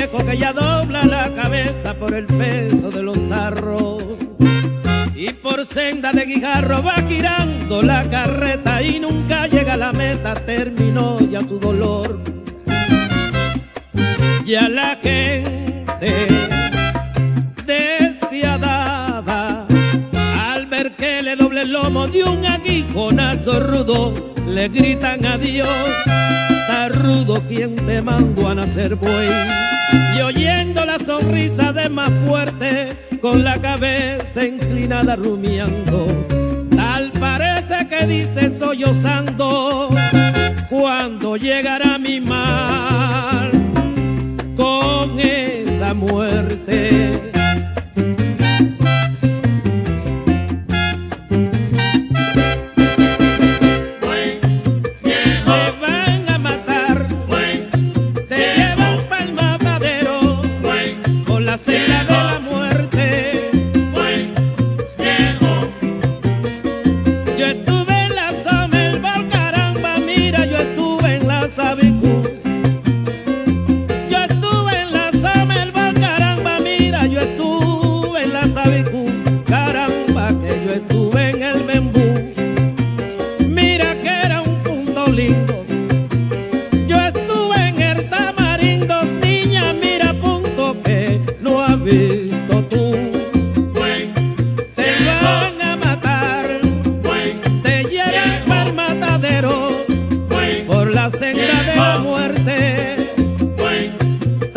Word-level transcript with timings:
viejo 0.00 0.24
que 0.24 0.38
ya 0.38 0.54
dobla 0.54 1.04
la 1.04 1.34
cabeza 1.34 1.92
por 1.94 2.14
el 2.14 2.24
peso 2.24 2.90
de 2.90 3.02
los 3.02 3.18
tarros. 3.28 4.02
Y 5.14 5.30
por 5.34 5.66
senda 5.66 6.10
de 6.12 6.24
guijarro 6.24 6.82
va 6.82 6.94
girando 7.06 7.82
la 7.82 8.08
carreta 8.08 8.82
y 8.82 8.98
nunca 8.98 9.46
llega 9.46 9.74
a 9.74 9.76
la 9.76 9.92
meta, 9.92 10.34
terminó 10.34 11.20
ya 11.20 11.40
su 11.46 11.58
dolor. 11.58 12.18
Ya 14.46 14.70
la 14.70 14.98
gente 15.02 16.59
lomo 21.90 22.06
de 22.06 22.22
un 22.22 22.46
aguijonazo 22.46 23.60
rudo, 23.60 24.14
le 24.46 24.68
gritan 24.68 25.24
adiós 25.26 25.68
está 26.50 26.88
rudo 26.88 27.42
quien 27.48 27.74
te 27.74 28.00
mandó 28.00 28.48
a 28.48 28.54
nacer 28.54 28.94
buey. 28.94 29.28
Y 30.16 30.20
oyendo 30.20 30.84
la 30.84 30.98
sonrisa 30.98 31.72
de 31.72 31.88
más 31.88 32.10
fuerte, 32.26 32.96
con 33.20 33.42
la 33.42 33.60
cabeza 33.60 34.44
inclinada 34.44 35.16
rumiando, 35.16 36.06
tal 36.76 37.10
parece 37.12 37.88
que 37.88 38.06
dice 38.06 38.56
sollozando, 38.56 39.88
cuando 40.68 41.36
llegará 41.36 41.98
mi 41.98 42.20
mal 42.20 42.79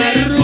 Está 0.00 0.24
rudo, 0.28 0.43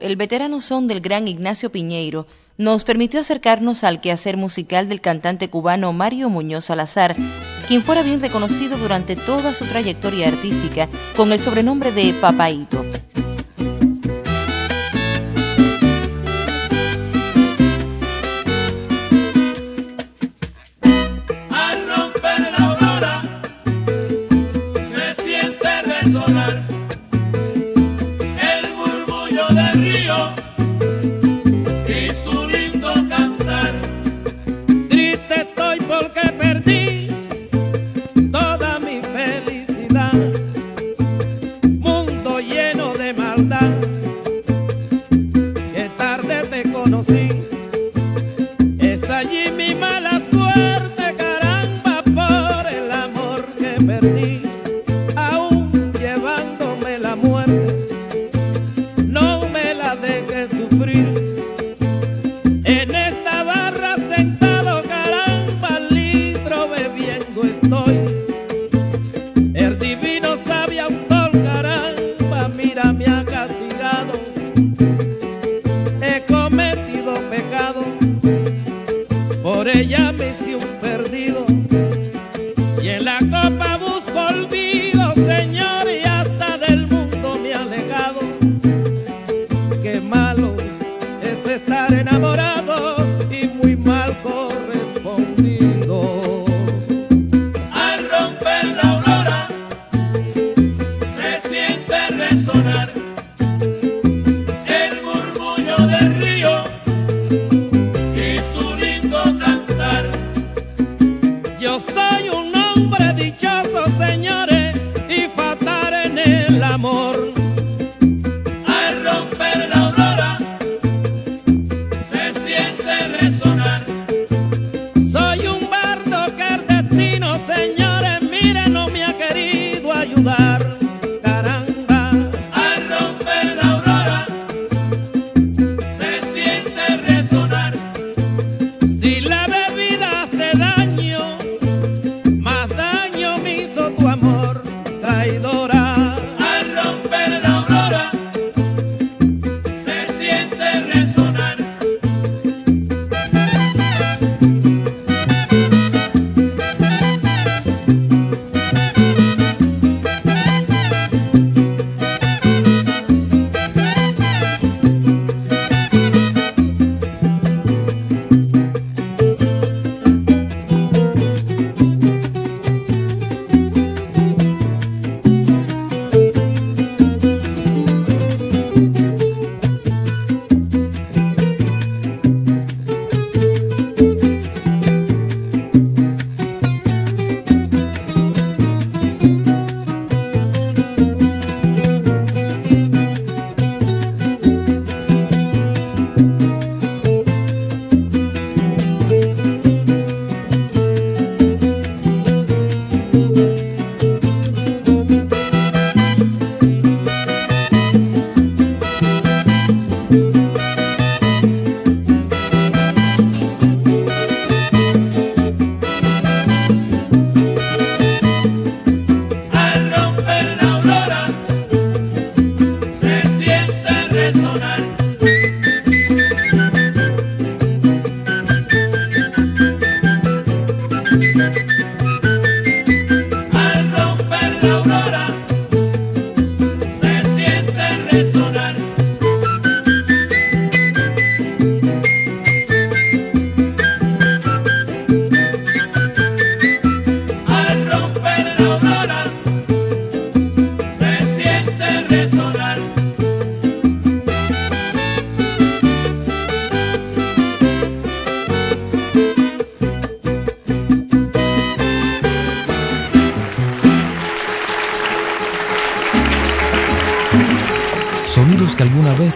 el 0.00 0.16
veterano 0.16 0.60
son 0.60 0.86
del 0.86 1.00
gran 1.00 1.28
Ignacio 1.28 1.70
Piñeiro, 1.70 2.26
nos 2.56 2.84
permitió 2.84 3.20
acercarnos 3.20 3.84
al 3.84 4.00
quehacer 4.00 4.36
musical 4.36 4.88
del 4.88 5.00
cantante 5.00 5.48
cubano 5.48 5.92
Mario 5.92 6.28
Muñoz 6.28 6.66
Salazar, 6.66 7.14
quien 7.68 7.82
fuera 7.82 8.02
bien 8.02 8.20
reconocido 8.20 8.76
durante 8.76 9.14
toda 9.14 9.54
su 9.54 9.64
trayectoria 9.66 10.28
artística 10.28 10.88
con 11.16 11.32
el 11.32 11.38
sobrenombre 11.38 11.92
de 11.92 12.12
Papaito. 12.14 12.84
bien 66.94 67.22
no 67.34 67.44
estoy. 67.44 68.17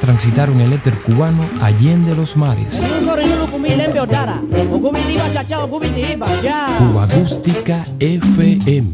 Transitaron 0.00 0.60
el 0.60 0.72
éter 0.72 0.94
cubano 1.02 1.44
allende 1.60 2.14
los 2.16 2.36
mares. 2.36 2.80
Cuba 6.78 7.04
Acústica 7.04 7.84
FM. 8.00 8.92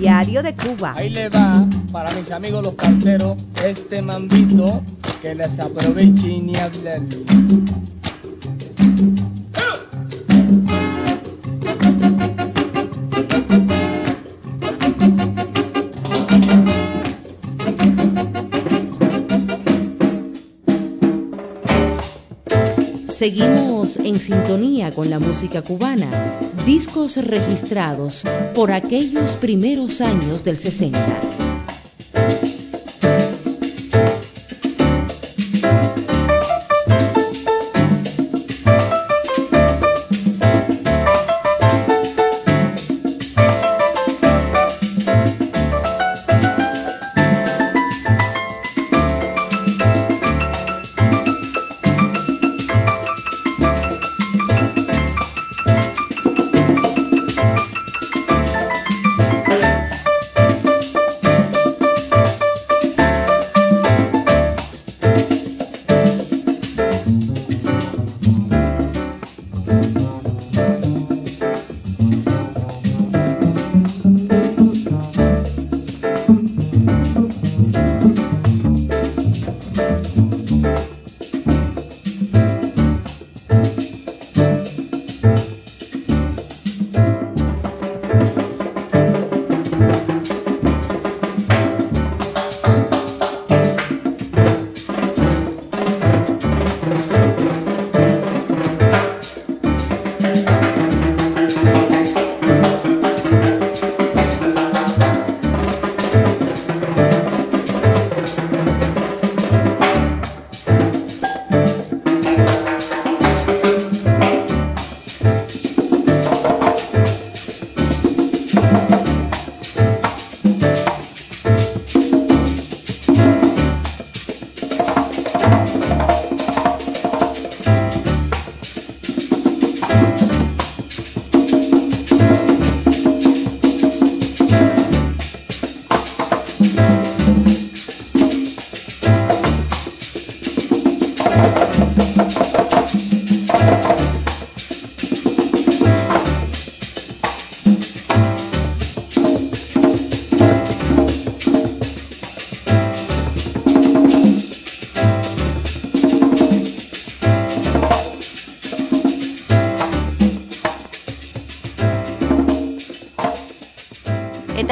Diario 0.00 0.42
de 0.42 0.54
Cuba. 0.54 0.94
Ahí 0.96 1.10
le 1.10 1.28
va 1.28 1.64
para 1.92 2.10
mis 2.12 2.30
amigos 2.30 2.64
los 2.64 2.74
carteros 2.74 3.36
este 3.64 4.02
mambito 4.02 4.82
que 5.20 5.34
les 5.34 5.60
aproveche 5.60 6.38
ni 6.40 6.56
hablar. 6.56 7.00
Seguimos 23.22 23.98
en 23.98 24.18
sintonía 24.18 24.92
con 24.92 25.08
la 25.08 25.20
música 25.20 25.62
cubana, 25.62 26.40
discos 26.66 27.18
registrados 27.18 28.24
por 28.52 28.72
aquellos 28.72 29.34
primeros 29.34 30.00
años 30.00 30.42
del 30.42 30.58
60. 30.58 31.41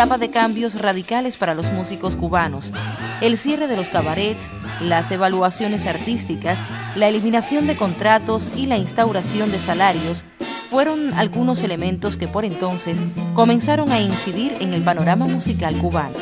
Etapa 0.01 0.17
de 0.17 0.31
cambios 0.31 0.81
radicales 0.81 1.37
para 1.37 1.53
los 1.53 1.71
músicos 1.73 2.17
cubanos, 2.17 2.73
el 3.21 3.37
cierre 3.37 3.67
de 3.67 3.77
los 3.77 3.91
cabarets, 3.91 4.49
las 4.81 5.13
evaluaciones 5.13 5.85
artísticas, 5.85 6.59
la 6.97 7.09
eliminación 7.09 7.67
de 7.67 7.77
contratos 7.77 8.51
y 8.57 8.65
la 8.65 8.79
instauración 8.79 9.51
de 9.51 9.59
salarios 9.59 10.25
fueron 10.71 11.13
algunos 11.13 11.63
elementos 11.63 12.17
que 12.17 12.29
por 12.29 12.47
entonces 12.47 13.03
comenzaron 13.35 13.93
a 13.93 14.01
incidir 14.01 14.55
en 14.61 14.73
el 14.73 14.81
panorama 14.81 15.27
musical 15.27 15.77
cubano. 15.77 16.17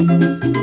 Una 0.00 0.59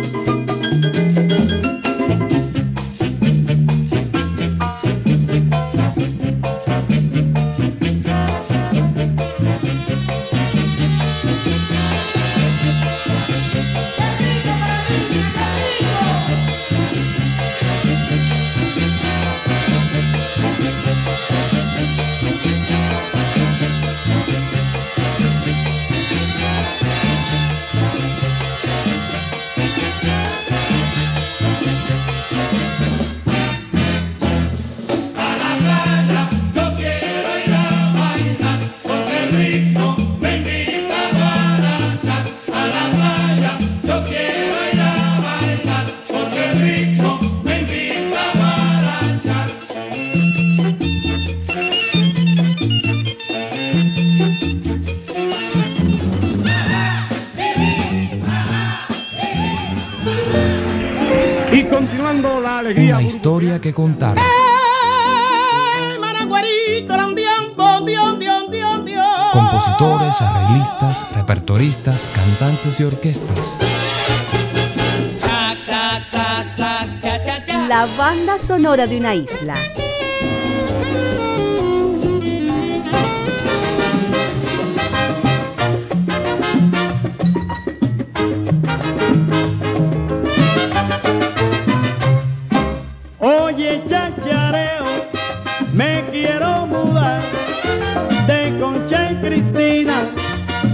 que 63.67 63.73
contar. 63.73 64.17
Compositores, 69.33 70.21
arreglistas, 70.21 71.05
repertoristas, 71.11 72.09
cantantes 72.13 72.79
y 72.79 72.83
orquestas. 72.85 73.57
La 77.67 77.85
banda 77.97 78.37
sonora 78.47 78.87
de 78.87 78.97
una 78.97 79.13
isla. 79.15 79.55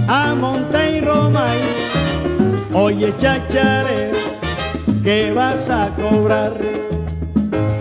A 0.08 0.34
Monte 0.34 0.98
y 0.98 1.00
Romay. 1.00 1.60
Oye, 2.72 3.14
chacharé, 3.16 4.12
que 5.02 5.32
vas 5.32 5.70
a 5.70 5.88
cobrar 5.96 6.52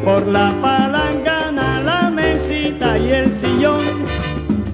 por 0.05 0.27
la 0.27 0.51
palangana, 0.61 1.81
la 1.81 2.09
mesita 2.09 2.97
y 2.97 3.11
el 3.11 3.33
sillón, 3.33 3.81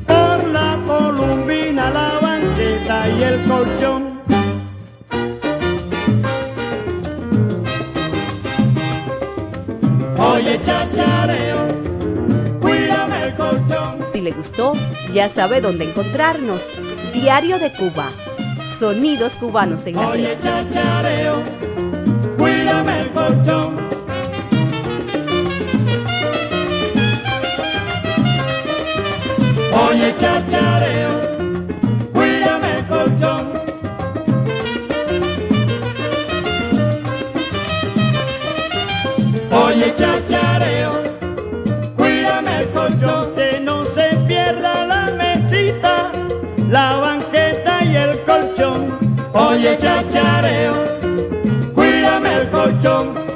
por 0.05 0.47
la 0.49 0.77
columbina, 0.85 1.89
la 1.89 2.19
banqueta 2.21 3.09
y 3.09 3.23
el 3.23 3.43
colchón. 3.45 4.19
Oye, 10.17 10.59
chachareo 10.61 11.78
si 14.19 14.25
le 14.25 14.31
gustó, 14.31 14.73
ya 15.13 15.29
sabe 15.29 15.61
dónde 15.61 15.85
encontrarnos. 15.85 16.69
Diario 17.13 17.57
de 17.57 17.71
Cuba. 17.71 18.09
Sonidos 18.77 19.37
cubanos 19.37 19.87
en 19.87 19.95
la 19.95 20.09
Oye, 20.09 20.37
chachareo, 20.43 21.41
cuídame 22.37 22.99
el 22.99 23.11
colchón. 23.11 23.77
Oye, 29.87 30.13
chachareo, 30.19 31.08
la 46.69 46.97
banqueta 46.97 47.83
y 47.83 47.95
el 47.95 48.23
colchón. 48.23 48.99
Oye, 49.33 49.77
chachareo, 49.77 50.73
cuídame 51.73 52.35
el 52.35 52.49
colchón 52.49 53.28